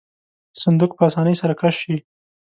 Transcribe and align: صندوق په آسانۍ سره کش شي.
صندوق 0.61 0.91
په 0.97 1.03
آسانۍ 1.09 1.35
سره 1.41 1.53
کش 1.61 1.75
شي. 1.83 1.95